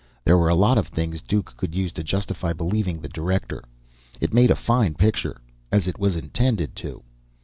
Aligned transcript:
There 0.25 0.35
were 0.35 0.49
a 0.49 0.55
lot 0.55 0.79
of 0.79 0.87
things 0.87 1.21
Duke 1.21 1.53
could 1.57 1.75
use 1.75 1.91
to 1.91 2.03
justify 2.03 2.53
believing 2.53 2.99
the 3.01 3.07
director. 3.07 3.63
It 4.19 4.33
made 4.33 4.49
a 4.49 4.55
fine 4.55 4.95
picture 4.95 5.39
as 5.71 5.85
it 5.85 5.99
was 5.99 6.15
intended 6.15 6.75
to. 6.77 7.03